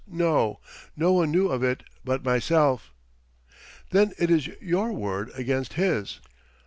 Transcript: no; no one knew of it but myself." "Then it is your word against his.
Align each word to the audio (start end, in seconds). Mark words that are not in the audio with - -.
no; 0.07 0.59
no 0.97 1.13
one 1.13 1.29
knew 1.29 1.49
of 1.49 1.61
it 1.61 1.83
but 2.03 2.23
myself." 2.25 2.91
"Then 3.91 4.13
it 4.17 4.31
is 4.31 4.47
your 4.59 4.91
word 4.91 5.29
against 5.35 5.73
his. 5.73 6.19